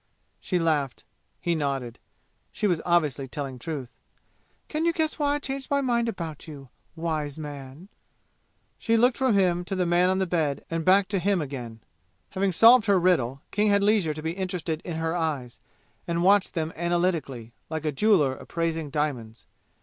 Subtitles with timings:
[0.39, 1.03] She laughed.
[1.39, 1.99] He nodded.
[2.51, 3.91] She was obviously telling truth.
[4.67, 7.87] "Can you guess why I changed my mind about you wise man?"
[8.79, 11.81] She looked from him to the man on the bed and back to him again.
[12.31, 15.59] Having solved her riddle, King had leisure to be interested in her eyes,
[16.07, 19.45] and watched them analytically, like a jeweler appraising diamonds.